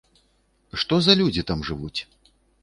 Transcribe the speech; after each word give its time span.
Што 0.83 0.99
за 1.09 1.13
людзі 1.21 1.45
там 1.53 1.59
жывуць? 1.69 1.99